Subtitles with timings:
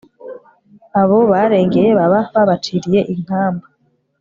[1.01, 3.65] abo barengeye baba babaciriye inkamba